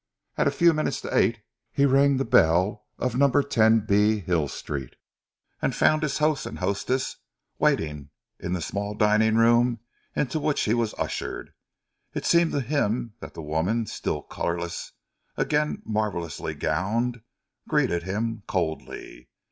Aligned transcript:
At 0.35 0.47
a 0.47 0.49
few 0.49 0.73
minutes 0.73 0.99
to 1.01 1.15
eight 1.15 1.41
he 1.71 1.85
rang 1.85 2.17
the 2.17 2.25
bell 2.25 2.85
of 2.97 3.15
number 3.15 3.43
10 3.43 3.81
b, 3.81 4.17
Hill 4.21 4.47
Street, 4.47 4.95
and 5.61 5.75
found 5.75 6.01
his 6.01 6.17
host 6.17 6.47
and 6.47 6.57
hostess 6.57 7.17
awaiting 7.59 7.87
him 7.95 8.09
in 8.39 8.53
the 8.53 8.63
small 8.63 8.95
drawing 8.95 9.35
room 9.35 9.79
into 10.15 10.39
which 10.39 10.61
he 10.61 10.73
was 10.73 10.95
ushered. 10.97 11.53
It 12.15 12.25
seemed 12.25 12.51
to 12.53 12.61
him 12.61 13.13
that 13.19 13.35
the 13.35 13.43
woman, 13.43 13.85
still 13.85 14.23
colourless, 14.23 14.91
again 15.37 15.83
marvellously 15.85 16.55
gowned, 16.55 17.21
greeted 17.67 18.01
him 18.01 18.41
coldly. 18.47 19.29